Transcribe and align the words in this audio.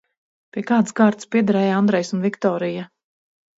Pie 0.55 0.63
kādas 0.71 0.95
kārtas 1.01 1.29
piederēja 1.35 1.77
Andrejs 1.83 2.11
un 2.19 2.25
Viktorija? 2.27 2.91